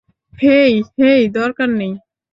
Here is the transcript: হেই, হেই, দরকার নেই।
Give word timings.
হেই, 0.33 0.73
হেই, 0.99 1.21
দরকার 1.29 1.69
নেই। 1.71 1.93